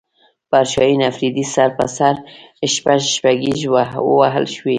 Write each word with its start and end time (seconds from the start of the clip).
پر 0.51 0.63
شاهین 0.71 1.01
افریدي 1.09 1.45
سر 1.53 1.69
په 1.77 1.85
سر 1.97 2.15
شپږ 2.73 2.99
شپږیزې 3.15 3.67
ووهل 3.69 4.45
شوې 4.55 4.69